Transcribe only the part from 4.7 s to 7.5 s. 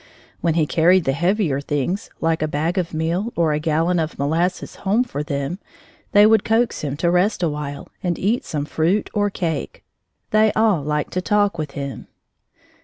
home for them, they would coax him to rest